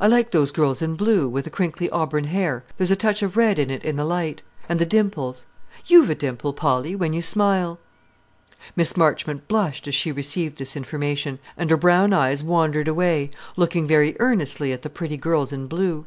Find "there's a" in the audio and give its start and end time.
2.78-2.96